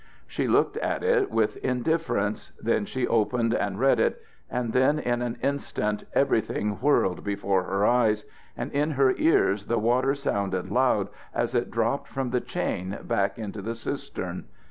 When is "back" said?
13.03-13.37